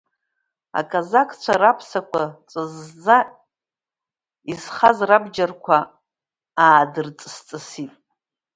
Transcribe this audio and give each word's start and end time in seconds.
Аказақцәа 0.79 1.53
раԥсақәа 1.61 2.23
ҵәызӡа 2.49 3.17
изхаз 4.51 4.97
рабџьарқәа 5.09 5.77
аадырҵыс-ҵысит. 6.65 7.93